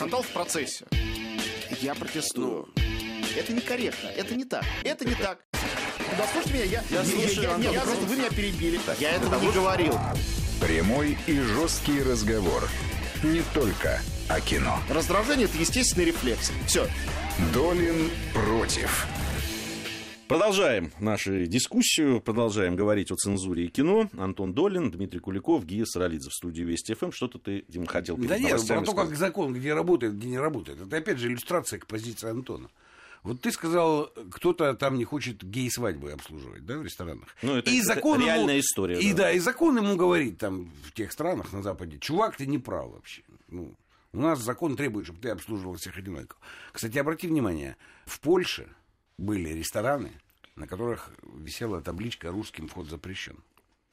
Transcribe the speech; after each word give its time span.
Скандал 0.00 0.22
в 0.22 0.28
процессе. 0.28 0.86
Я 1.82 1.94
протестую. 1.94 2.70
Это 3.36 3.52
некорректно, 3.52 4.08
это 4.08 4.34
не 4.34 4.46
так, 4.46 4.64
это 4.82 5.04
не 5.04 5.14
так. 5.14 5.40
Да 5.52 6.26
слушайте 6.32 6.54
меня, 6.54 6.64
я, 6.64 6.82
Я 6.90 7.00
я- 7.00 7.04
слушаю, 7.04 7.42
я- 7.42 7.54
Антон, 7.54 7.72
нет, 7.72 7.82
просто 7.82 8.06
вы 8.06 8.16
меня 8.16 8.30
перебили. 8.30 8.80
Я 8.98 9.10
этого 9.10 9.38
не 9.38 9.52
говорил. 9.52 9.92
Прямой 10.58 11.18
и 11.26 11.38
жесткий 11.38 12.02
разговор. 12.02 12.66
Не 13.22 13.42
только 13.52 14.00
о 14.30 14.40
кино. 14.40 14.78
Раздражение 14.88 15.44
это 15.46 15.58
естественный 15.58 16.06
рефлекс. 16.06 16.50
Все. 16.66 16.88
Долин 17.52 18.10
против. 18.32 19.06
Продолжаем 20.30 20.92
нашу 21.00 21.44
дискуссию, 21.46 22.20
продолжаем 22.20 22.76
говорить 22.76 23.10
о 23.10 23.16
цензуре 23.16 23.64
и 23.64 23.68
кино. 23.68 24.08
Антон 24.16 24.52
Долин, 24.54 24.92
Дмитрий 24.92 25.18
Куликов, 25.18 25.66
Гия 25.66 25.84
Саралидзе 25.84 26.30
в 26.30 26.32
студии 26.32 26.62
Вести 26.62 26.94
ФМ. 26.94 27.10
Что-то 27.10 27.40
ты, 27.40 27.64
Дим, 27.66 27.84
хотел 27.84 28.14
перед 28.14 28.28
Да 28.28 28.38
нет, 28.38 28.64
про 28.64 28.80
то, 28.82 28.94
как 28.94 29.16
закон, 29.16 29.52
где 29.52 29.74
работает, 29.74 30.16
где 30.16 30.28
не 30.28 30.38
работает. 30.38 30.80
Это 30.82 30.98
опять 30.98 31.18
же 31.18 31.26
иллюстрация 31.26 31.80
к 31.80 31.88
позиции 31.88 32.30
Антона. 32.30 32.70
Вот 33.24 33.40
ты 33.40 33.50
сказал, 33.50 34.12
кто-то 34.30 34.74
там 34.74 34.98
не 34.98 35.04
хочет 35.04 35.42
гей-свадьбы 35.42 36.12
обслуживать, 36.12 36.64
да, 36.64 36.78
в 36.78 36.84
ресторанах. 36.84 37.26
Ну, 37.42 37.56
это- 37.56 37.68
это 37.68 37.98
ему- 38.20 38.24
реальная 38.24 38.60
история, 38.60 39.00
И 39.00 39.10
да. 39.10 39.24
да. 39.24 39.32
и 39.32 39.40
закон 39.40 39.78
ему 39.78 39.96
говорит 39.96 40.38
там 40.38 40.70
в 40.84 40.92
тех 40.92 41.10
странах 41.10 41.52
на 41.52 41.60
Западе, 41.64 41.98
чувак, 41.98 42.36
ты 42.36 42.46
не 42.46 42.58
прав 42.58 42.92
вообще. 42.92 43.22
Ну, 43.48 43.74
у 44.12 44.20
нас 44.20 44.38
закон 44.38 44.76
требует, 44.76 45.06
чтобы 45.06 45.18
ты 45.20 45.30
обслуживал 45.30 45.74
всех 45.74 45.98
одинаково. 45.98 46.40
Кстати, 46.70 46.98
обрати 46.98 47.26
внимание, 47.26 47.76
в 48.06 48.20
Польше 48.20 48.68
были 49.18 49.50
рестораны, 49.50 50.12
на 50.60 50.66
которых 50.66 51.10
висела 51.22 51.80
табличка 51.80 52.30
«Русским 52.30 52.68
вход 52.68 52.88
запрещен». 52.88 53.42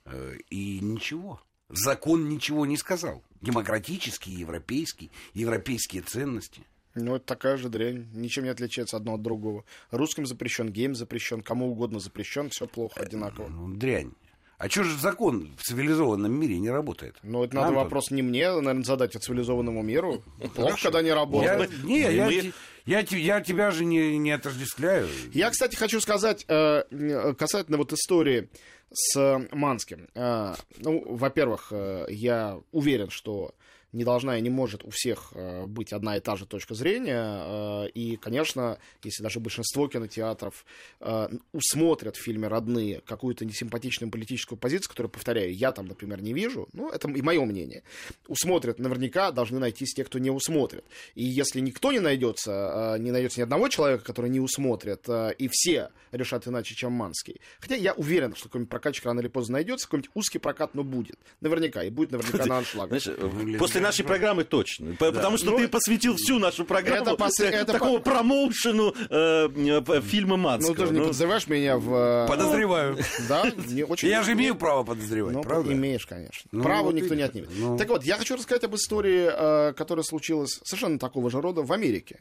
Э, 0.06 0.36
И 0.50 0.80
ничего. 0.82 1.42
Закон 1.70 2.30
ничего 2.30 2.66
не 2.66 2.78
сказал. 2.78 3.24
Демократический, 3.42 4.32
европейский, 4.32 5.12
европейские 5.34 6.02
ценности. 6.02 6.62
Ну, 6.96 7.16
это 7.16 7.26
такая 7.26 7.58
же 7.58 7.70
дрянь. 7.70 8.08
Ничем 8.14 8.44
не 8.44 8.50
отличается 8.50 8.98
одно 8.98 9.16
от 9.16 9.22
другого. 9.22 9.64
Русским 9.92 10.26
запрещен, 10.26 10.70
гейм 10.70 10.96
запрещен, 10.96 11.42
кому 11.42 11.70
угодно 11.72 12.00
запрещен, 12.00 12.50
все 12.50 12.68
плохо, 12.68 13.00
одинаково. 13.00 13.48
Ну, 13.48 13.74
дрянь. 13.76 14.14
А 14.58 14.70
что 14.70 14.84
же 14.84 14.98
закон 14.98 15.50
в 15.58 15.64
цивилизованном 15.64 16.32
мире 16.34 16.58
не 16.58 16.72
работает? 16.72 17.16
Ну, 17.22 17.44
это 17.44 17.54
надо 17.56 17.68
Антон? 17.68 17.84
вопрос 17.84 18.10
не 18.10 18.24
мне, 18.24 18.50
наверное, 18.50 18.84
задать, 18.84 19.16
а 19.16 19.20
цивилизованному 19.20 19.84
миру. 19.84 20.24
Плохо, 20.56 20.78
когда 20.82 21.02
не 21.04 21.10
Я, 21.10 21.16
работает. 21.16 21.84
не, 21.84 22.00
я, 22.02 22.26
мы- 22.26 22.54
я, 22.86 23.00
я 23.12 23.42
тебя 23.42 23.70
же 23.70 23.86
не, 23.86 24.18
не 24.18 24.32
отождествляю. 24.32 25.08
Я, 25.32 25.52
кстати, 25.52 25.76
хочу 25.76 26.02
сказать 26.02 26.44
э, 26.48 26.84
э, 26.90 27.34
касательно 27.36 27.78
вот 27.78 27.94
истории 27.94 28.50
с 28.92 29.46
Манским. 29.52 30.08
Э, 30.16 30.56
ну, 30.80 31.04
во-первых, 31.08 31.68
э, 31.72 32.08
я 32.10 32.58
уверен, 32.72 33.12
что 33.12 33.54
не 33.94 34.04
должна 34.04 34.38
и 34.38 34.42
не 34.42 34.50
может 34.50 34.84
у 34.84 34.90
всех 34.90 35.32
э, 35.34 35.66
быть 35.66 35.94
одна 35.94 36.18
и 36.18 36.20
та 36.20 36.36
же 36.36 36.46
точка 36.46 36.76
зрения. 36.76 37.86
Э, 37.86 37.90
и, 37.90 38.18
конечно, 38.18 38.78
если 39.04 39.24
даже 39.24 39.40
большинство 39.40 39.88
кинотеатров 39.88 40.66
э, 41.00 41.30
усмотрят 41.54 42.16
в 42.18 42.22
фильме 42.22 42.48
«Родные» 42.48 43.02
какую-то 43.06 43.46
несимпатичную 43.46 44.12
политическую 44.12 44.60
позицию, 44.60 44.90
которую, 44.90 45.12
повторяю, 45.12 45.54
я 45.56 45.72
там, 45.72 45.88
например, 45.88 46.22
не 46.22 46.34
вижу, 46.34 46.68
ну, 46.74 46.90
это 46.90 47.10
и 47.10 47.22
мое 47.22 47.44
мнение, 47.46 47.84
усмотрят, 48.28 48.80
наверняка 48.80 49.32
должны 49.32 49.60
найтись 49.60 49.94
те, 49.94 50.04
кто 50.04 50.20
не 50.20 50.30
усмотрит. 50.30 50.86
И 51.16 51.24
если 51.24 51.60
никто 51.60 51.92
не 51.92 52.00
найдется, 52.00 52.98
не 53.00 53.12
найдется 53.12 53.40
ни 53.40 53.44
одного 53.44 53.70
человека, 53.70 54.04
который 54.04 54.30
не 54.30 54.40
усмотрит, 54.40 55.08
и 55.38 55.48
все 55.52 55.90
решат 56.12 56.48
иначе, 56.48 56.76
чем 56.76 56.92
Манский. 56.92 57.40
Хотя 57.60 57.76
я 57.76 57.94
уверен, 57.94 58.36
что 58.36 58.46
какой-нибудь 58.46 58.70
прокатчик 58.70 59.06
рано 59.06 59.20
или 59.20 59.28
поздно 59.28 59.54
найдется, 59.54 59.88
какой-нибудь 59.88 60.12
узкий 60.14 60.40
прокат, 60.40 60.76
но 60.76 60.84
будет. 60.84 61.20
Наверняка. 61.42 61.84
И 61.84 61.90
будет 61.90 62.12
наверняка 62.12 62.46
на 62.46 62.58
аншлаг. 62.60 62.88
Знаешь, 62.88 63.08
э, 63.08 63.58
после 63.78 63.88
нашей 63.88 64.06
программы 64.06 64.44
точно. 64.44 64.96
По- 64.96 65.12
Потому 65.12 65.38
что 65.38 65.52
Ну, 65.52 65.58
ты 65.58 65.68
посвятил 65.68 66.16
всю 66.16 66.40
нашу 66.40 66.66
программу 66.66 67.12
это 67.12 67.24
пос- 67.24 67.44
это 67.44 67.74
такого 67.74 68.00
по- 68.00 68.12
промоушену 68.12 68.94
э, 69.10 69.50
э, 69.50 70.02
фильма 70.02 70.38
Манского. 70.38 70.74
Ну, 70.74 70.76
ты 70.82 70.86
же 70.88 70.94
не 70.94 71.00
Ну, 71.00 71.06
подозреваешь 71.08 71.48
меня 71.48 71.78
в... 71.78 71.94
э, 71.94 72.28
Подозреваю. 72.30 72.98
Да? 73.30 73.50
Не 73.68 73.84
очень... 73.84 74.10
Я 74.10 74.24
же 74.24 74.34
имею 74.34 74.56
право 74.56 74.84
подозревать, 74.84 75.34
Ну, 75.34 75.42
правда? 75.42 75.74
имеешь, 75.74 76.06
конечно. 76.06 76.50
Ну, 76.52 76.64
Право 76.64 76.86
вот 76.86 76.96
никто 76.96 77.16
не 77.16 77.22
отнимет. 77.24 77.50
Ну. 77.56 77.78
Так 77.78 77.90
вот, 77.90 78.04
я 78.04 78.18
хочу 78.18 78.36
рассказать 78.36 78.64
об 78.64 78.76
истории, 78.76 79.74
которая 79.74 80.04
случилась 80.04 80.60
совершенно 80.64 81.00
такого 81.00 81.30
же 81.30 81.42
рода 81.42 81.62
в 81.64 81.72
Америке. 81.72 82.20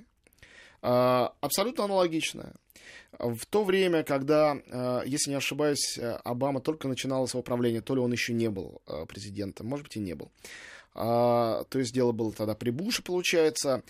Абсолютно 0.83 1.85
аналогичная. 1.85 2.55
В 3.19 3.47
то 3.47 3.65
время, 3.65 4.03
когда, 4.05 4.57
если 5.07 5.31
не 5.31 5.37
ошибаюсь, 5.37 5.99
Обама 6.25 6.61
только 6.61 6.87
начинал 6.87 7.27
свое 7.29 7.43
правление, 7.43 7.81
то 7.81 7.95
ли 7.95 8.01
он 8.01 8.13
еще 8.13 8.33
не 8.35 8.51
был 8.51 8.83
президентом, 9.09 9.67
может 9.69 9.85
быть, 9.87 9.97
и 9.97 10.01
не 10.01 10.15
был. 10.15 10.31
А, 10.99 11.65
То 11.65 11.79
есть 11.79 11.93
дело 11.93 12.13
было 12.13 12.33
тогда 12.33 12.55
при 12.55 12.71
Буше, 12.71 13.03
получается. 13.03 13.83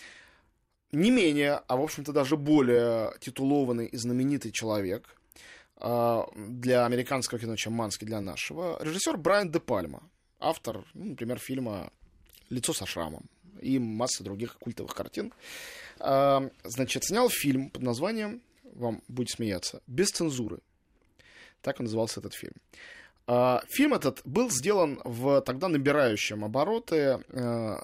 Не 0.93 1.11
менее, 1.11 1.61
а 1.69 1.77
в 1.77 1.83
общем-то 1.83 2.13
даже 2.13 2.37
более 2.37 3.13
титулованный 3.21 3.87
и 3.87 3.97
знаменитый 3.97 4.51
человек 4.51 5.17
а, 5.77 6.29
для 6.37 6.85
американского 6.85 7.39
кино, 7.41 7.55
чем 7.57 7.75
Манский 7.75 8.07
для 8.07 8.21
нашего. 8.21 8.77
Режиссер 8.83 9.17
Брайан 9.17 9.51
Де 9.51 9.61
Пальма, 9.61 10.03
автор, 10.41 10.85
ну, 10.95 11.07
например, 11.11 11.39
фильма 11.39 11.93
«Лицо 12.51 12.73
со 12.73 12.87
шрамом» 12.87 13.25
и 13.61 13.79
масса 13.79 14.25
других 14.25 14.59
культовых 14.59 14.95
картин. 14.95 15.33
А, 16.01 16.51
Значит, 16.65 17.05
снял 17.05 17.29
фильм 17.29 17.71
под 17.71 17.83
названием, 17.83 18.43
вам 18.65 19.03
будет 19.07 19.31
смеяться, 19.31 19.81
«Без 19.87 20.09
цензуры». 20.11 20.59
Так 21.63 21.79
и 21.79 21.83
назывался 21.85 22.21
этот 22.21 22.35
фильм. 22.35 22.55
А, 23.27 23.63
Фильм 23.69 23.95
этот 23.95 24.21
был 24.25 24.51
сделан 24.51 25.01
в 25.05 25.41
тогда 25.43 25.69
набирающем 25.69 26.45
обороты 26.45 27.25
э, 27.29 27.77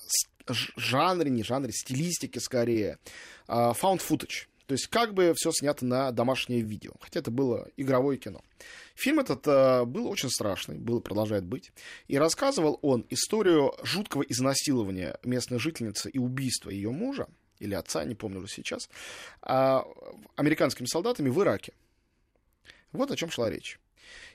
жанре, 0.47 1.31
не 1.31 1.43
жанре, 1.43 1.73
стилистике 1.73 2.41
скорее, 2.41 2.99
а, 3.47 3.73
found 3.73 4.01
footage. 4.01 4.47
То 4.67 4.75
есть 4.75 4.87
как 4.87 5.13
бы 5.13 5.35
все 5.37 5.51
снято 5.53 5.85
на 5.85 6.13
домашнее 6.13 6.61
видео. 6.61 6.93
Хотя 7.01 7.21
это 7.21 7.31
было 7.31 7.69
игровое 7.77 8.17
кино. 8.17 8.43
Фильм 8.95 9.19
этот 9.19 9.47
э, 9.47 9.85
был 9.85 10.07
очень 10.07 10.31
страшный, 10.31 10.79
был 10.79 11.01
и 11.01 11.03
продолжает 11.03 11.45
быть. 11.45 11.73
И 12.07 12.17
рассказывал 12.17 12.79
он 12.81 13.05
историю 13.11 13.75
жуткого 13.83 14.23
изнасилования 14.23 15.19
местной 15.25 15.59
жительницы 15.59 16.09
и 16.09 16.19
убийства 16.19 16.71
ее 16.71 16.91
мужа, 16.91 17.27
или 17.59 17.75
отца, 17.75 18.05
не 18.05 18.15
помню 18.15 18.39
уже 18.39 18.49
сейчас, 18.49 18.89
а, 19.43 19.85
американскими 20.37 20.87
солдатами 20.87 21.29
в 21.29 21.41
Ираке. 21.43 21.73
Вот 22.93 23.11
о 23.11 23.17
чем 23.17 23.31
шла 23.31 23.51
речь. 23.51 23.79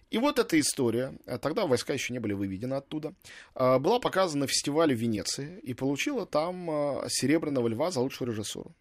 И 0.10 0.18
вот 0.18 0.40
эта 0.40 0.60
история, 0.60 1.14
а 1.26 1.38
тогда 1.38 1.66
войска 1.66 1.94
еще 1.94 2.14
не 2.14 2.20
были 2.20 2.34
выведены 2.34 2.76
оттуда, 2.76 3.14
а, 3.56 3.78
была 3.78 4.00
показана 4.00 4.42
на 4.42 4.48
фестивале 4.48 4.96
в 4.96 5.00
Венеции 5.00 5.60
и 5.64 5.74
получила 5.74 6.26
там 6.26 6.70
а, 6.70 7.06
Серебряного 7.10 7.68
льва 7.68 7.92
за 7.92 8.00
лучшую 8.00 8.32
режиссуру. 8.32 8.74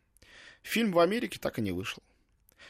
Фильм 0.63 0.93
в 0.93 0.99
Америке 1.01 1.39
так 1.41 1.59
и 1.59 1.63
не 1.63 1.73
вышел. 1.73 2.03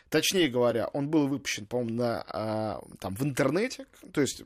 Точнее 0.09 0.49
говоря, 0.49 0.89
он 0.89 1.09
был 1.09 1.27
выпущен, 1.27 1.67
по-моему, 1.67 1.95
на, 1.95 2.81
там, 3.01 3.17
в 3.17 3.23
интернете, 3.23 3.87
то 4.13 4.21
есть 4.21 4.45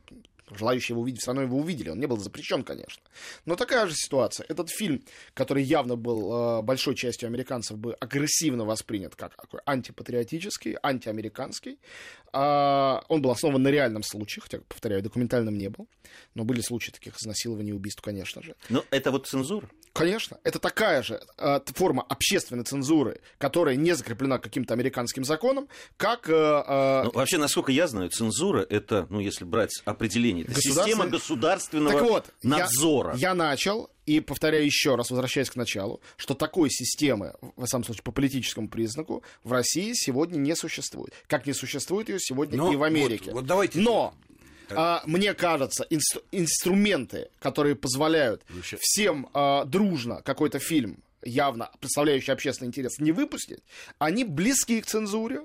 желающие 0.56 0.94
его 0.94 1.02
увидеть, 1.02 1.20
все 1.20 1.30
равно 1.30 1.42
его 1.42 1.58
увидели, 1.58 1.90
он 1.90 1.98
не 1.98 2.06
был 2.06 2.18
запрещен, 2.18 2.62
конечно. 2.64 3.02
Но 3.44 3.56
такая 3.56 3.86
же 3.86 3.94
ситуация. 3.94 4.46
Этот 4.48 4.70
фильм, 4.70 5.02
который 5.34 5.62
явно 5.62 5.96
был 5.96 6.60
э, 6.60 6.62
большой 6.62 6.94
частью 6.94 7.26
американцев 7.28 7.78
бы 7.78 7.94
агрессивно 7.94 8.64
воспринят 8.64 9.14
как 9.16 9.36
такой 9.36 9.60
антипатриотический, 9.64 10.76
антиамериканский, 10.82 11.78
а, 12.32 13.02
он 13.08 13.22
был 13.22 13.30
основан 13.30 13.62
на 13.62 13.68
реальном 13.68 14.02
случае, 14.02 14.42
хотя, 14.42 14.58
повторяю, 14.68 15.02
документальным 15.02 15.56
не 15.56 15.68
был, 15.68 15.88
но 16.34 16.44
были 16.44 16.60
случаи 16.60 16.92
таких 16.92 17.16
изнасилований 17.20 17.70
и 17.70 17.72
убийств, 17.72 18.02
конечно 18.02 18.42
же. 18.42 18.54
Ну, 18.68 18.84
это 18.90 19.10
вот 19.10 19.26
цензура. 19.26 19.68
Конечно, 19.92 20.38
это 20.44 20.60
такая 20.60 21.02
же 21.02 21.20
э, 21.36 21.60
форма 21.74 22.02
общественной 22.08 22.62
цензуры, 22.62 23.20
которая 23.38 23.74
не 23.74 23.94
закреплена 23.94 24.38
каким-то 24.38 24.74
американским 24.74 25.24
законом, 25.24 25.68
как 25.96 26.28
э, 26.28 27.02
Ну, 27.04 27.10
вообще, 27.12 27.38
насколько 27.38 27.72
я 27.72 27.88
знаю, 27.88 28.10
цензура 28.10 28.64
это, 28.68 29.06
ну, 29.10 29.18
если 29.18 29.44
брать 29.44 29.82
определение, 29.84 30.39
это 30.42 30.52
Государственный- 30.54 30.84
система 30.86 31.06
государственного 31.06 31.92
Так 31.98 32.08
вот, 32.08 32.26
я- 32.42 32.48
надзора. 32.50 33.14
Я, 33.16 33.34
начал, 33.34 33.90
и 34.06 34.20
повторяю 34.20 34.64
еще 34.64 34.96
раз, 34.96 35.10
возвращаясь 35.10 35.50
к 35.50 35.56
началу, 35.56 36.00
что 36.16 36.34
такой 36.34 36.70
системы, 36.70 37.34
в 37.56 37.66
самом 37.66 37.84
случае 37.84 38.02
по 38.02 38.12
политическому 38.12 38.68
признаку, 38.68 39.22
в 39.44 39.52
России 39.52 39.92
сегодня 39.94 40.38
не 40.38 40.54
существует. 40.56 41.12
Как 41.26 41.46
не 41.46 41.52
существует 41.52 42.08
ее 42.08 42.18
сегодня 42.20 42.56
Но 42.58 42.72
и 42.72 42.76
в 42.76 42.82
Америке. 42.82 43.26
вот- 43.26 43.34
вот 43.34 43.46
давайте- 43.46 43.78
Но 43.80 44.14
а, 44.70 45.02
мне 45.06 45.34
кажется, 45.34 45.84
инстру- 45.90 46.22
инструменты, 46.32 47.28
которые 47.40 47.74
позволяют 47.74 48.42
ща- 48.62 48.76
всем 48.80 49.28
а, 49.34 49.64
дружно 49.64 50.22
какой-то 50.22 50.58
фильм, 50.58 51.02
явно 51.24 51.70
представляющий 51.80 52.32
общественный 52.32 52.68
интерес, 52.68 52.98
не 52.98 53.12
выпустить, 53.12 53.60
они 53.98 54.24
близки 54.24 54.80
к 54.80 54.86
цензуре 54.86 55.42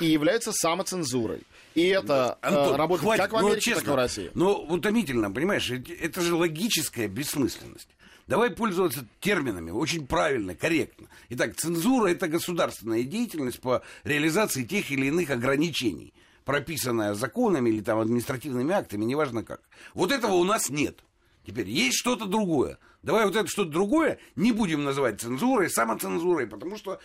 и 0.00 0.06
являются 0.06 0.52
самоцензурой. 0.52 1.42
И 1.74 1.86
это 1.86 2.34
а, 2.34 2.48
Антон, 2.48 2.76
работает 2.76 3.02
хватит, 3.02 3.22
как 3.22 3.32
в 3.32 3.42
ну, 3.42 3.48
Америке, 3.48 3.70
так 3.70 3.72
и 3.72 3.76
честно, 3.76 3.92
в 3.92 3.96
России. 3.96 4.30
Ну, 4.34 4.52
утомительно, 4.52 5.30
понимаешь, 5.30 5.70
это, 5.70 5.92
это 5.92 6.20
же 6.20 6.34
логическая 6.34 7.08
бессмысленность. 7.08 7.88
Давай 8.26 8.50
пользоваться 8.50 9.06
терминами 9.20 9.70
очень 9.70 10.06
правильно, 10.06 10.54
корректно. 10.54 11.08
Итак, 11.30 11.56
цензура– 11.56 12.08
это 12.08 12.26
государственная 12.26 13.02
деятельность 13.02 13.60
по 13.60 13.82
реализации 14.04 14.64
тех 14.64 14.90
или 14.90 15.06
иных 15.06 15.30
ограничений, 15.30 16.14
прописанная 16.44 17.14
законами 17.14 17.68
или 17.68 17.82
там 17.82 17.98
административными 17.98 18.72
актами, 18.72 19.04
неважно 19.04 19.44
как. 19.44 19.60
Вот 19.92 20.10
этого 20.10 20.34
у 20.34 20.44
нас 20.44 20.70
нет. 20.70 21.00
Теперь 21.46 21.68
есть 21.68 21.98
что-то 21.98 22.24
другое. 22.24 22.78
Давай 23.02 23.26
вот 23.26 23.36
это 23.36 23.46
что-то 23.46 23.70
другое 23.70 24.18
не 24.34 24.52
будем 24.52 24.84
называть 24.84 25.20
цензурой, 25.20 25.68
самоцензурой, 25.68 26.46
потому 26.46 26.78
что 26.78 27.00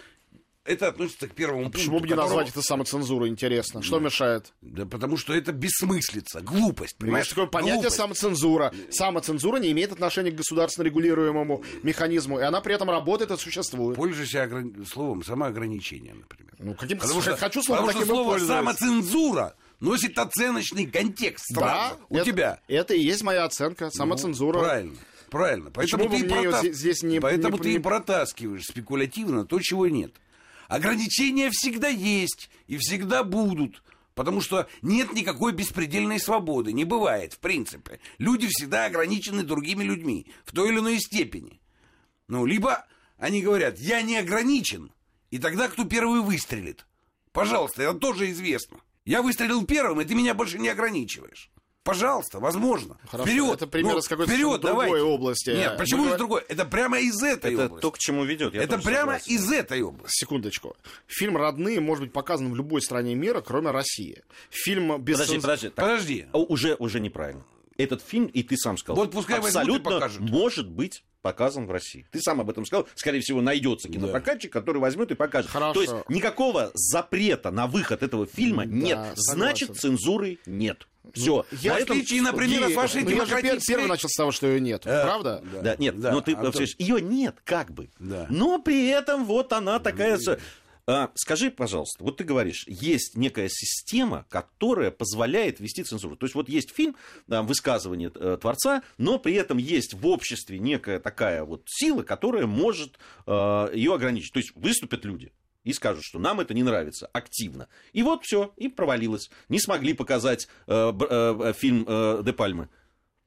это 0.66 0.88
относится 0.90 1.28
к 1.28 1.32
первому 1.34 1.70
Почему 1.72 1.94
пункту, 1.94 2.02
бы 2.02 2.08
не 2.08 2.10
которого- 2.12 2.28
назвать 2.28 2.50
это 2.50 2.62
самоцензурой, 2.62 3.30
интересно? 3.30 3.82
Что 3.82 4.00
мешает? 4.00 4.54
Да 4.62 4.86
потому 4.86 5.18
что 5.18 5.34
это 5.34 5.52
бессмыслица, 5.52 6.42
глупость, 6.42 6.98
понимаешь? 6.98 7.26
Есть 7.26 7.36
такое 7.36 7.48
понятие 7.48 7.76
Глупость. 7.76 7.96
самоцензура. 7.98 8.74
Самоцензура 8.92 9.58
не 9.58 9.72
имеет 9.72 9.92
отношения 9.92 10.32
к 10.32 10.36
государственно 10.36 10.86
регулируемому 10.86 11.64
механизму, 11.84 12.40
и 12.40 12.44
она 12.44 12.62
при 12.62 12.76
этом 12.76 12.90
работает 12.90 13.32
и 13.32 13.38
существует. 13.38 13.96
Пользуйся 13.96 14.44
ограни- 14.44 14.86
словом 14.86 15.24
самоограничение, 15.24 16.14
например. 16.14 16.54
Ну, 16.60 16.74
каким 16.76 17.00
Потому 17.00 17.22
что, 17.22 17.36
хочу 17.38 17.64
словом 17.64 17.88
потому 17.88 18.06
что 18.06 18.14
слово 18.14 18.38
самоцензура 18.40 19.56
носит 19.80 20.18
оценочный 20.18 20.86
контекст 20.86 21.46
Да, 21.56 21.94
у 22.10 22.18
это- 22.18 22.26
тебя. 22.26 22.60
Это 22.68 22.94
и 22.94 23.00
есть 23.02 23.24
моя 23.24 23.46
оценка, 23.46 23.90
самоцензура. 23.92 24.58
Ну, 24.60 24.64
правильно. 24.66 24.96
Правильно. 25.30 25.70
Поэтому 25.72 26.04
Почему 26.06 26.18
ты, 26.20 26.26
и 26.26 26.28
мне 26.28 26.40
её 26.42 26.52
прота- 26.52 26.74
здесь- 26.74 27.04
не- 27.04 27.20
Поэтому 27.20 27.58
не- 27.58 27.64
ты 27.64 27.72
не- 27.74 27.80
протаскиваешь 27.80 28.66
спекулятивно 28.66 29.46
то, 29.46 29.60
чего 29.62 29.88
нет. 29.88 30.12
Ограничения 30.70 31.50
всегда 31.50 31.88
есть 31.88 32.52
и 32.68 32.78
всегда 32.78 33.24
будут. 33.24 33.84
Потому 34.14 34.40
что 34.40 34.70
нет 34.84 35.14
никакой 35.14 35.52
беспредельной 35.52 36.20
свободы. 36.20 36.74
Не 36.74 36.86
бывает, 36.86 37.34
в 37.34 37.40
принципе. 37.40 38.00
Люди 38.20 38.48
всегда 38.48 38.86
ограничены 38.86 39.42
другими 39.44 39.84
людьми 39.84 40.28
в 40.46 40.54
той 40.54 40.70
или 40.70 40.80
иной 40.80 41.00
степени. 41.00 41.60
Ну, 42.28 42.46
либо 42.46 42.86
они 43.18 43.42
говорят, 43.42 43.80
я 43.80 44.04
не 44.04 44.18
ограничен, 44.18 44.92
и 45.32 45.40
тогда 45.40 45.70
кто 45.70 45.86
первый 45.86 46.22
выстрелит? 46.22 46.86
Пожалуйста, 47.32 47.82
это 47.82 47.96
тоже 47.96 48.30
известно. 48.30 48.78
Я 49.06 49.24
выстрелил 49.24 49.66
первым, 49.66 50.02
и 50.02 50.06
ты 50.06 50.14
меня 50.14 50.36
больше 50.36 50.60
не 50.60 50.70
ограничиваешь. 50.70 51.50
Пожалуйста, 51.84 52.40
возможно. 52.40 52.98
Хорошо, 53.10 53.30
вперед. 53.32 53.54
это 53.54 53.68
пример 53.68 53.94
Ну, 53.94 54.00
из 54.00 54.08
какой-то 54.08 54.32
вперед, 54.32 54.62
другой 54.62 54.62
давайте. 54.88 54.96
области. 55.02 55.50
Нет, 55.50 55.78
почему 55.78 56.04
Мы 56.06 56.12
из 56.12 56.18
другой? 56.18 56.44
Это 56.48 56.66
прямо 56.66 57.00
из 57.00 57.22
этой 57.24 57.54
Это 57.54 57.66
области. 57.66 57.82
то, 57.82 57.92
к 57.92 57.98
чему 57.98 58.24
ведет. 58.26 58.54
я 58.54 58.62
это 58.64 58.78
прямо 58.78 59.14
согласен. 59.20 59.34
из 59.36 59.52
этой 59.52 59.82
области. 59.82 60.16
Секундочку. 60.20 60.76
Фильм 61.08 61.38
«Родные» 61.38 61.80
может 61.80 62.04
быть 62.04 62.14
показан 62.14 62.52
в 62.52 62.56
любой 62.56 62.82
стране 62.82 63.16
мира, 63.16 63.42
кроме 63.42 63.72
России. 63.72 64.24
Фильм 64.50 65.02
без 65.02 65.16
Подожди, 65.18 65.40
подожди. 65.40 65.70
так, 65.70 65.76
Подожди. 65.86 66.26
Уже, 66.34 66.76
уже 66.80 67.00
неправильно. 67.00 67.44
Этот 67.78 68.02
фильм, 68.04 68.26
и 68.28 68.44
ты 68.44 68.58
сам 68.58 68.78
сказал, 68.78 68.98
Вот 69.04 69.12
пускай 69.14 69.40
абсолютно 69.40 69.92
покажут. 69.92 70.20
может 70.20 70.70
быть 70.70 71.04
показан 71.22 71.66
в 71.68 71.72
России. 71.72 72.06
Ты 72.12 72.22
сам 72.22 72.42
об 72.42 72.50
этом 72.50 72.66
сказал. 72.66 72.88
Скорее 72.96 73.22
всего, 73.22 73.42
найдется 73.42 73.90
кинопрокатчик, 73.90 74.52
который 74.52 74.80
возьмет 74.80 75.12
и 75.12 75.16
покажет. 75.16 75.52
Хорошо. 75.52 75.74
То 75.74 75.82
есть 75.82 76.10
никакого 76.10 76.72
запрета 76.74 77.52
на 77.52 77.68
выход 77.68 78.04
этого 78.04 78.26
фильма 78.26 78.66
нет. 78.66 78.98
согласен. 79.16 79.40
Значит, 79.40 79.78
цензуры 79.78 80.40
нет. 80.46 80.88
Все. 81.14 81.46
Я 81.62 81.76
В 81.76 81.82
отличие, 81.82 82.22
например, 82.22 82.64
от 82.66 82.74
вашей 82.74 83.04
ну, 83.04 83.10
я 83.10 83.16
же 83.16 83.26
демократической... 83.26 83.68
первый 83.68 83.88
начал 83.88 84.10
с 84.10 84.16
того, 84.16 84.32
что 84.32 84.48
ее 84.48 84.60
нет. 84.60 84.86
Э, 84.86 85.04
Правда? 85.04 85.44
Да, 85.64 85.76
нет, 85.78 86.00
Да, 86.00 86.12
но 86.12 86.22
ты 86.22 86.36
Антон. 86.36 86.64
ее 86.78 87.02
нет, 87.02 87.38
как 87.44 87.72
бы. 87.72 87.90
Да. 88.00 88.28
Но 88.30 88.60
при 88.60 88.88
этом 88.90 89.26
вот 89.26 89.52
она 89.54 89.80
такая. 89.80 90.20
А, 90.28 90.38
скажи, 91.16 91.52
пожалуйста, 91.52 92.04
вот 92.04 92.18
ты 92.18 92.24
говоришь, 92.24 92.66
есть 92.68 93.16
некая 93.16 93.50
система, 93.50 94.26
которая 94.30 94.92
позволяет 94.92 95.60
вести 95.60 95.84
цензуру. 95.84 96.16
То 96.16 96.26
есть 96.26 96.36
вот 96.36 96.50
есть 96.50 96.72
фильм, 96.74 96.96
да, 97.28 97.44
высказывание 97.44 98.12
э, 98.14 98.38
творца, 98.40 98.84
но 98.98 99.20
при 99.20 99.34
этом 99.34 99.58
есть 99.58 99.94
в 99.94 100.08
обществе 100.08 100.60
некая 100.60 101.00
такая 101.00 101.44
вот 101.44 101.64
сила, 101.68 102.04
которая 102.04 102.48
может 102.48 102.98
ее 103.28 103.94
ограничить. 103.94 104.34
То 104.34 104.40
есть 104.40 104.52
выступят 104.56 105.06
люди 105.06 105.32
и 105.64 105.74
скажут, 105.74 106.04
что 106.04 106.20
нам 106.20 106.40
это 106.40 106.54
не 106.54 106.64
нравится 106.64 107.08
активно. 107.14 107.68
И 107.94 108.02
вот 108.04 108.24
все, 108.24 108.54
и 108.58 108.70
провалилось. 108.70 109.30
Не 109.50 109.60
смогли 109.60 109.94
показать 109.94 110.48
э, 110.68 110.92
б- 110.92 111.08
э, 111.10 111.54
фильм 111.54 111.86
э, 111.88 112.22
Де 112.24 112.34
Пальмы. 112.34 112.70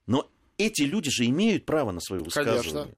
Но 0.07 0.29
эти 0.59 0.83
люди 0.83 1.11
же 1.11 1.27
имеют 1.27 1.67
право 1.67 1.93
на 1.93 2.01
свое 2.01 2.23
высказывание. 2.23 2.63
Конечно. 2.63 2.95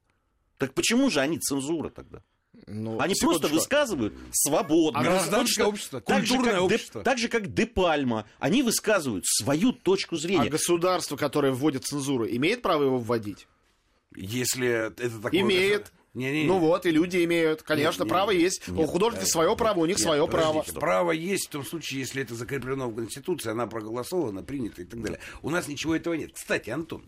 Так 0.59 0.75
почему 0.75 1.11
же 1.11 1.21
они 1.21 1.39
цензура 1.39 1.91
тогда? 1.91 2.23
Ну, 2.67 2.99
Они 2.99 3.15
секундочку. 3.15 3.41
просто 3.41 3.49
высказывают 3.55 4.15
свободно. 4.33 5.01
А 5.01 5.03
гражданское 5.03 5.39
Точно 5.65 5.67
общество, 5.69 6.01
так 6.01 6.25
же, 6.27 6.37
как 6.37 6.45
Де- 6.55 6.59
общество. 6.61 7.03
так 7.03 7.19
же, 7.19 7.29
как 7.29 7.53
Де 7.53 7.67
Пальма. 7.67 8.27
Они 8.39 8.63
высказывают 8.63 9.25
свою 9.27 9.73
точку 9.73 10.15
А 10.15 10.19
зрения. 10.19 10.49
государство, 10.49 11.17
которое 11.17 11.53
вводит 11.53 11.85
цензуру, 11.85 12.27
имеет 12.27 12.63
право 12.63 12.85
его 12.85 12.99
вводить? 12.99 13.47
Если 14.17 14.69
это 14.89 15.11
такое... 15.21 15.41
Имеет. 15.41 15.93
Не-не-не. 16.15 16.47
Ну 16.47 16.59
вот, 16.59 16.87
и 16.87 16.93
люди 16.93 17.25
имеют. 17.25 17.63
Конечно, 17.63 18.05
Не, 18.05 18.07
не, 18.07 18.11
право 18.11 18.31
есть. 18.31 18.69
у 18.69 18.87
художников 18.87 19.29
свое 19.29 19.57
право, 19.57 19.81
у 19.81 19.87
них 19.87 19.99
свое 19.99 20.27
право. 20.29 20.65
Право 20.75 21.11
есть 21.11 21.47
в 21.49 21.51
том 21.51 21.65
случае, 21.67 22.01
если 22.01 22.23
это 22.23 22.37
закреплено 22.37 22.89
в 22.89 22.95
Конституции, 22.95 23.51
она 23.51 23.67
проголосована, 23.67 24.45
принята 24.45 24.83
и 24.83 24.85
так 24.85 25.03
далее. 25.03 25.19
У 25.43 25.51
нас 25.51 25.67
ничего 25.67 25.97
этого 25.97 26.15
нет. 26.15 26.31
Кстати, 26.35 26.71
Антон, 26.71 27.05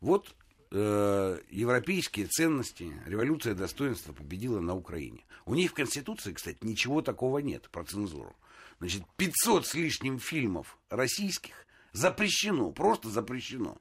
вот 0.00 0.34
э, 0.70 1.38
европейские 1.50 2.26
ценности, 2.26 2.92
революция 3.06 3.54
достоинства 3.54 4.12
победила 4.12 4.60
на 4.60 4.74
Украине. 4.74 5.24
У 5.44 5.54
них 5.54 5.70
в 5.70 5.74
Конституции, 5.74 6.32
кстати, 6.32 6.58
ничего 6.62 7.02
такого 7.02 7.38
нет 7.38 7.68
про 7.70 7.84
цензуру. 7.84 8.34
Значит, 8.78 9.02
500 9.16 9.66
с 9.66 9.74
лишним 9.74 10.18
фильмов 10.18 10.78
российских 10.90 11.66
запрещено, 11.92 12.70
просто 12.72 13.08
запрещено. 13.08 13.78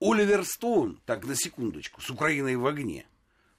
Оливер 0.00 0.44
Стоун, 0.44 1.00
так 1.04 1.24
на 1.24 1.34
секундочку, 1.34 2.00
с 2.00 2.10
Украиной 2.10 2.56
в 2.56 2.66
огне, 2.66 3.06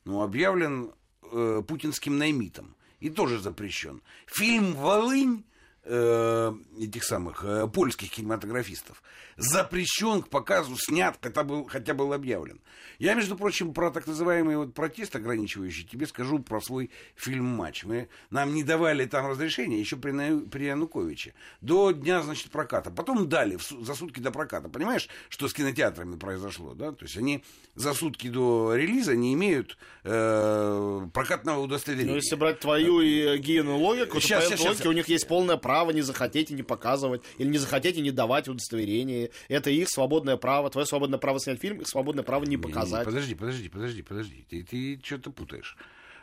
ну, 0.05 0.21
объявлен 0.21 0.91
э, 1.21 1.63
путинским 1.67 2.17
наймитом 2.17 2.75
и 2.99 3.09
тоже 3.09 3.39
запрещен. 3.39 4.01
Фильм 4.25 4.73
«Волынь» 4.73 5.43
э, 5.83 6.53
этих 6.79 7.03
самых 7.03 7.43
э, 7.43 7.67
польских 7.67 8.11
кинематографистов 8.11 9.01
запрещен 9.37 10.21
к 10.21 10.29
показу, 10.29 10.75
снят, 10.77 11.17
хотя 11.21 11.43
был, 11.43 11.65
хотя 11.65 11.93
был 11.93 12.13
объявлен. 12.13 12.59
Я, 12.97 13.13
между 13.13 13.37
прочим, 13.37 13.73
про 13.73 13.91
так 13.91 14.05
называемый 14.07 14.57
вот 14.57 14.73
протест 14.73 15.15
ограничивающий 15.15 15.85
тебе 15.85 16.05
скажу 16.05 16.39
про 16.39 16.59
свой 16.59 16.91
фильм 17.15 17.45
«Матч». 17.45 17.85
Мы, 17.85 18.09
нам 18.29 18.53
не 18.53 18.63
давали 18.63 19.05
там 19.05 19.27
разрешения 19.27 19.79
еще 19.79 19.95
при, 19.95 20.39
при 20.49 20.65
Януковиче 20.65 21.33
до 21.61 21.91
дня, 21.91 22.21
значит, 22.21 22.51
проката. 22.51 22.91
Потом 22.91 23.29
дали 23.29 23.55
в 23.55 23.63
за 23.63 23.95
сутки 23.95 24.19
до 24.19 24.31
проката. 24.31 24.67
Понимаешь, 24.67 25.07
что 25.29 25.47
с 25.47 25.53
кинотеатрами 25.53 26.17
произошло, 26.17 26.73
да? 26.73 26.91
То 26.91 27.05
есть 27.05 27.17
они 27.17 27.43
за 27.75 27.93
сутки 27.93 28.27
до 28.27 28.75
релиза 28.75 29.15
не 29.15 29.33
имеют 29.33 29.77
э, 30.03 31.07
прокатного 31.13 31.61
удостоверения. 31.61 32.11
Ну, 32.11 32.15
если 32.17 32.35
брать 32.35 32.59
твою 32.59 32.99
и 32.99 33.37
Гиену 33.37 33.77
логику, 33.77 34.19
Щас, 34.19 34.43
то 34.43 34.49
по 34.49 34.53
этой 34.53 34.63
логике 34.65 34.83
щас. 34.83 34.87
у 34.87 34.91
них 34.91 35.07
есть 35.07 35.27
полное 35.27 35.55
право 35.55 35.68
не 35.91 36.01
захотеть 36.01 36.51
и 36.51 36.53
не 36.53 36.63
показывать, 36.63 37.21
или 37.37 37.47
не 37.47 37.57
захотеть 37.57 37.97
и 37.97 38.01
не 38.01 38.11
давать 38.11 38.47
удостоверение. 38.47 39.31
Это 39.47 39.69
их 39.69 39.89
свободное 39.89 40.37
право, 40.37 40.69
твое 40.69 40.85
свободное 40.85 41.19
право 41.19 41.39
снять 41.39 41.59
фильм, 41.59 41.81
их 41.81 41.87
свободное 41.87 42.23
право 42.23 42.43
не 42.43 42.51
Не, 42.51 42.55
не, 42.55 42.61
показать. 42.61 43.05
подожди, 43.05 43.35
подожди, 43.35 43.69
подожди, 43.69 44.01
подожди. 44.01 44.45
Ты, 44.49 44.63
ты 44.63 45.01
что-то 45.03 45.31
путаешь. 45.31 45.77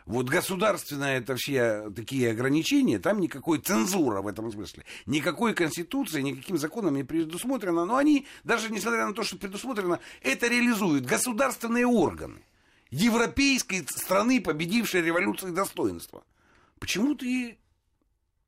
Вот 0.06 0.28
государственные 0.28 1.18
это 1.18 1.34
все 1.34 1.90
такие 1.90 2.30
ограничения, 2.30 3.00
там 3.00 3.20
никакой 3.20 3.58
цензура 3.58 4.22
в 4.22 4.28
этом 4.28 4.52
смысле. 4.52 4.84
Никакой 5.04 5.52
конституции, 5.52 6.22
никаким 6.22 6.58
законом 6.58 6.94
не 6.94 7.02
предусмотрено. 7.02 7.84
Но 7.84 7.96
они, 7.96 8.24
даже 8.44 8.70
несмотря 8.70 9.06
на 9.06 9.14
то, 9.14 9.24
что 9.24 9.36
предусмотрено, 9.36 9.98
это 10.22 10.46
реализуют 10.46 11.06
государственные 11.06 11.86
органы 11.86 12.40
европейской 12.90 13.84
страны, 13.88 14.40
победившей 14.40 15.02
революции 15.02 15.50
достоинства. 15.50 16.22
Почему 16.78 17.14
ты... 17.14 17.58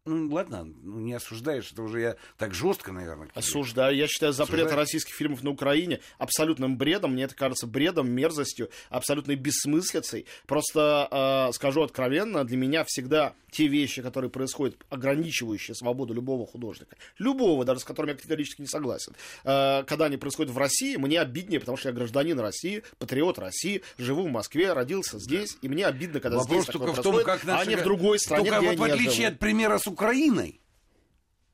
Ну, 0.08 0.32
ладно, 0.32 0.66
ну, 0.82 1.00
не 1.00 1.12
осуждаешь, 1.12 1.70
это 1.70 1.82
уже 1.82 2.00
я 2.00 2.16
так 2.38 2.54
жестко, 2.54 2.92
наверное. 2.92 3.28
Осуждаю. 3.34 3.94
Я 3.94 4.06
считаю 4.08 4.32
запрет 4.32 4.60
Осуждаю. 4.60 4.78
российских 4.78 5.14
фильмов 5.14 5.42
на 5.42 5.50
Украине 5.50 6.00
абсолютным 6.16 6.78
бредом. 6.78 7.12
Мне 7.12 7.24
это 7.24 7.34
кажется 7.34 7.66
бредом, 7.66 8.10
мерзостью, 8.10 8.70
абсолютной 8.88 9.34
бессмыслицей. 9.34 10.24
Просто 10.46 11.48
э, 11.50 11.52
скажу 11.52 11.82
откровенно, 11.82 12.44
для 12.44 12.56
меня 12.56 12.84
всегда 12.86 13.34
те 13.50 13.66
вещи, 13.66 14.02
которые 14.02 14.30
происходят, 14.30 14.76
ограничивающие 14.90 15.74
свободу 15.74 16.14
любого 16.14 16.46
художника, 16.46 16.96
любого, 17.18 17.64
даже 17.64 17.80
с 17.80 17.84
которым 17.84 18.10
я 18.10 18.16
категорически 18.16 18.62
не 18.62 18.66
согласен, 18.66 19.14
э, 19.44 19.84
когда 19.84 20.06
они 20.06 20.16
происходят 20.16 20.52
в 20.52 20.58
России, 20.58 20.96
мне 20.96 21.20
обиднее, 21.20 21.60
потому 21.60 21.76
что 21.76 21.88
я 21.88 21.94
гражданин 21.94 22.38
России, 22.38 22.82
патриот 22.98 23.38
России, 23.38 23.82
живу 23.96 24.24
в 24.24 24.30
Москве, 24.30 24.72
родился 24.72 25.18
здесь, 25.18 25.56
и 25.62 25.68
мне 25.68 25.86
обидно, 25.86 26.20
когда 26.20 26.38
Вопрос 26.38 26.64
здесь 26.64 26.72
только 26.72 26.92
в 26.92 27.02
том, 27.02 27.22
как 27.24 27.44
а 27.44 27.46
наши... 27.46 27.68
не 27.68 27.76
в 27.76 27.82
другой 27.82 28.18
стране, 28.18 28.50
Только 28.50 28.66
где 28.66 28.76
вот 28.76 28.88
в 28.88 28.92
отличие 28.92 29.28
от 29.28 29.38
примера 29.38 29.78
с 29.78 29.86
Украиной, 29.98 30.60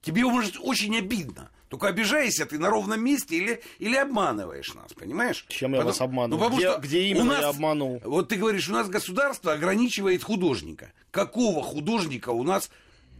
тебе 0.02 0.22
может 0.26 0.58
очень 0.60 0.94
обидно. 0.98 1.50
Только 1.70 1.88
обижаешься 1.88 2.44
ты 2.44 2.58
на 2.58 2.68
ровном 2.68 3.02
месте 3.02 3.36
или, 3.38 3.62
или 3.78 3.96
обманываешь 3.96 4.74
нас, 4.74 4.92
понимаешь? 4.92 5.46
Чем 5.48 5.72
я 5.74 5.80
вас 5.82 5.98
обманываю? 6.02 6.38
потому 6.38 6.58
Где- 6.58 6.70
что 6.72 6.80
где 6.82 6.98
у 6.98 7.02
именно 7.02 7.24
нас- 7.24 7.40
я 7.40 7.48
обманул? 7.48 8.02
Вот 8.04 8.28
ты 8.28 8.36
говоришь, 8.36 8.68
у 8.68 8.72
нас 8.74 8.88
государство 8.90 9.54
ограничивает 9.54 10.22
художника. 10.22 10.92
Какого 11.10 11.62
художника 11.62 12.28
у 12.30 12.42
нас 12.44 12.68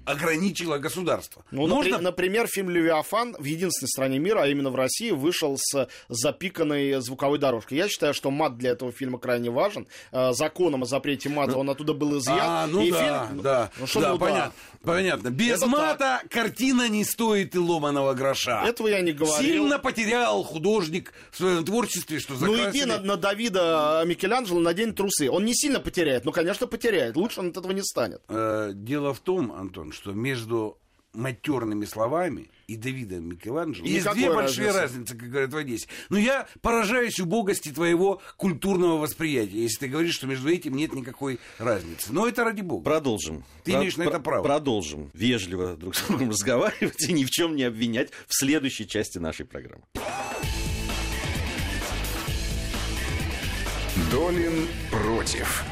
ограничило 0.04 0.78
государство. 0.78 1.44
Ну, 1.50 1.66
Можно... 1.66 1.96
напри- 1.96 2.02
например, 2.02 2.46
фильм 2.46 2.70
«Левиафан» 2.70 3.34
в 3.38 3.44
единственной 3.44 3.88
стране 3.88 4.18
мира, 4.18 4.42
а 4.42 4.46
именно 4.46 4.70
в 4.70 4.76
России, 4.76 5.10
вышел 5.10 5.56
с 5.58 5.88
запиканной 6.08 7.00
звуковой 7.00 7.38
дорожкой. 7.38 7.78
Я 7.78 7.88
считаю, 7.88 8.14
что 8.14 8.30
мат 8.30 8.56
для 8.56 8.70
этого 8.70 8.92
фильма 8.92 9.18
крайне 9.18 9.50
важен. 9.50 9.86
Э, 10.12 10.32
Законом 10.32 10.82
о 10.82 10.86
запрете 10.86 11.28
мата 11.28 11.56
он 11.56 11.70
оттуда 11.70 11.92
был 11.94 12.18
изъят. 12.18 12.38
А, 12.40 12.66
ну 12.66 12.82
И 12.82 12.90
да, 12.90 13.26
фильм- 13.28 13.42
да, 13.42 13.70
Ну, 13.78 13.86
да, 14.00 14.10
ну 14.12 14.18
да? 14.18 14.26
понятно, 14.26 14.52
понятно. 14.82 15.28
Без 15.30 15.56
Это 15.58 15.66
мата 15.66 16.22
картина 16.30 16.88
не 16.88 17.04
стоит 17.04 17.54
и 17.54 17.58
ломаного 17.58 18.14
гроша. 18.14 18.64
Этого 18.66 18.88
я 18.88 19.00
не 19.00 19.12
говорил. 19.12 19.38
Сильно 19.38 19.78
потерял 19.78 20.42
художник 20.42 21.12
в 21.30 21.36
своем 21.38 21.64
творчестве, 21.64 22.18
что 22.18 22.34
Ну 22.34 22.38
закрасили... 22.56 22.70
иди 22.82 22.84
на, 22.84 22.98
на 23.00 23.16
Давида 23.16 24.02
Микеланджело, 24.06 24.60
надень 24.60 24.94
трусы. 24.94 25.30
Он 25.30 25.44
не 25.44 25.54
сильно 25.54 25.80
потеряет, 25.80 26.24
ну, 26.24 26.32
конечно, 26.32 26.66
потеряет. 26.66 27.16
Лучше 27.16 27.40
он 27.40 27.48
от 27.48 27.56
этого 27.56 27.72
не 27.72 27.82
станет. 27.82 28.20
Э, 28.28 28.72
Дело 28.74 29.14
в 29.14 29.20
том, 29.20 29.52
Антон, 29.52 29.92
что 29.94 30.12
между 30.12 30.78
матерными 31.14 31.84
словами 31.84 32.50
и 32.66 32.76
Давидом 32.76 33.28
Микеланджело 33.28 33.86
есть 33.86 34.10
две 34.12 34.32
большие 34.32 34.68
разницы. 34.68 34.82
разницы, 34.82 35.16
как 35.16 35.30
говорят 35.30 35.52
в 35.52 35.56
Одессе. 35.56 35.86
Но 36.08 36.18
я 36.18 36.46
поражаюсь 36.60 37.20
убогости 37.20 37.70
твоего 37.70 38.20
культурного 38.36 38.98
восприятия, 38.98 39.62
если 39.62 39.80
ты 39.80 39.88
говоришь, 39.88 40.14
что 40.14 40.26
между 40.26 40.48
этим 40.48 40.74
нет 40.74 40.92
никакой 40.94 41.38
разницы. 41.58 42.12
Но 42.12 42.26
это 42.26 42.44
ради 42.44 42.62
бога. 42.62 42.84
Продолжим. 42.84 43.44
Ты 43.64 43.72
имеешь 43.72 43.96
на 43.96 44.04
это 44.04 44.20
право. 44.20 44.42
Продолжим. 44.42 45.10
Вежливо 45.14 45.76
друг 45.76 45.94
с 45.94 46.02
другом 46.06 46.30
разговаривать 46.30 47.08
и 47.08 47.12
ни 47.12 47.24
в 47.24 47.30
чем 47.30 47.54
не 47.56 47.64
обвинять 47.64 48.10
в 48.26 48.34
следующей 48.34 48.86
части 48.86 49.18
нашей 49.18 49.46
программы. 49.46 49.84
Долин 54.10 54.66
против. 54.90 55.64